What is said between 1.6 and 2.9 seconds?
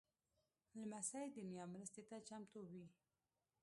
مرستې ته چمتو وي.